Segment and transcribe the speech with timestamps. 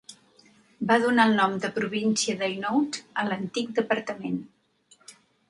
[0.91, 4.43] Va donar el nom de província d'Hainaut a l'antic departament.